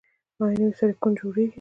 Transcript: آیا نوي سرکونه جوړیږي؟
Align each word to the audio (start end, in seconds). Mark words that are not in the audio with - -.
آیا 0.43 0.55
نوي 0.59 0.73
سرکونه 0.79 1.15
جوړیږي؟ 1.19 1.49